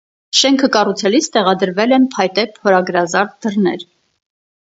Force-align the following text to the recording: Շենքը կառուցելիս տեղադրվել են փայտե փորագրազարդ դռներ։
Շենքը 0.35 0.67
կառուցելիս 0.75 1.27
տեղադրվել 1.35 1.93
են 1.99 2.07
փայտե 2.15 2.45
փորագրազարդ 2.55 3.35
դռներ։ 3.47 3.85